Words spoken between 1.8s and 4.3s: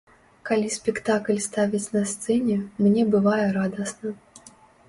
на сцэне, мне бывае радасна.